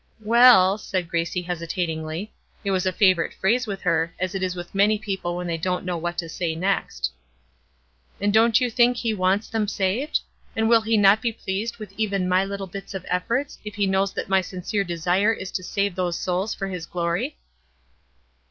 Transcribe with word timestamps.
"Well!" 0.23 0.79
said 0.79 1.07
Gracie, 1.09 1.43
hesitatingly. 1.43 2.33
It 2.63 2.71
was 2.71 2.87
a 2.87 2.91
favorite 2.91 3.35
phrase 3.35 3.67
with 3.67 3.81
her, 3.83 4.15
as 4.17 4.33
it 4.33 4.41
is 4.41 4.55
with 4.55 4.73
many 4.73 4.97
people 4.97 5.35
when 5.37 5.45
they 5.45 5.59
don't 5.59 5.85
know 5.85 5.95
what 5.95 6.17
to 6.17 6.27
say 6.27 6.55
next. 6.55 7.11
"And 8.19 8.33
don't 8.33 8.59
you 8.59 8.71
think 8.71 8.97
he 8.97 9.13
wants 9.13 9.47
them 9.47 9.67
saved? 9.67 10.21
And 10.55 10.67
will 10.67 10.81
he 10.81 10.97
not 10.97 11.21
be 11.21 11.31
pleased 11.31 11.77
with 11.77 11.93
even 11.97 12.27
my 12.27 12.43
little 12.43 12.65
bits 12.65 12.95
of 12.95 13.05
efforts 13.09 13.59
if 13.63 13.75
he 13.75 13.85
knows 13.85 14.11
that 14.13 14.27
my 14.27 14.41
sincere 14.41 14.83
desire 14.83 15.33
is 15.33 15.51
to 15.51 15.63
save 15.63 15.93
these 15.95 16.15
souls 16.15 16.55
for 16.55 16.65
his 16.67 16.87
glory?" 16.87 17.37